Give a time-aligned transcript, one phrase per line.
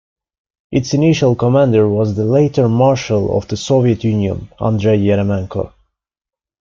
[0.71, 5.73] Its initial commander was the later Marshal of the Soviet Union, Andrei Yeremenko.